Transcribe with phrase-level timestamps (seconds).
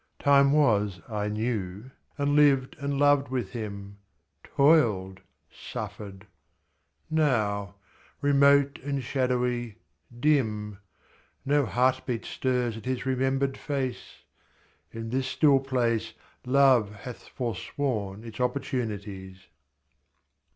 [0.17, 3.99] Time was I knew, and lived and loved with him;
[4.43, 5.19] Toiled,
[5.51, 6.25] suffered.
[7.11, 7.75] Now,
[8.19, 9.75] remote and shadowy,
[10.19, 10.79] dim,
[11.45, 14.23] No heartbeat stirs at his remembered face.
[14.91, 16.13] In this still place
[16.47, 19.49] Love hath forsworn its opportunities.